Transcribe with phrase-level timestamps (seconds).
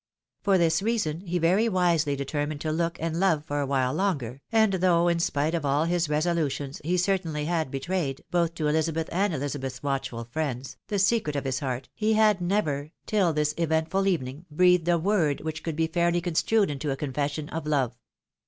[0.41, 4.41] For this reason he very wisely determined to look and love for a while longer,
[4.51, 9.09] and though in spite of all his resolutions he certainly had betrayed, both to Ehzabeth
[9.11, 14.07] and Elizabeth's watchful friends, the secret of his heart, he had never, till this eventful
[14.07, 17.93] evening, breathed a word which could be fairly construed into a confession of love.